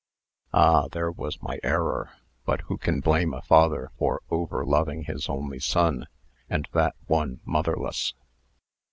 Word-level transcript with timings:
Ah, 0.51 0.87
there 0.87 1.11
was 1.11 1.43
my 1.43 1.59
error; 1.61 2.09
but 2.43 2.61
who 2.61 2.79
can 2.79 3.01
blame 3.01 3.35
a 3.35 3.41
father 3.43 3.91
for 3.99 4.23
over 4.31 4.65
loving 4.65 5.03
his 5.03 5.29
only 5.29 5.59
son, 5.59 6.07
and 6.49 6.67
that 6.71 6.95
one 7.05 7.39
motherless! 7.45 8.15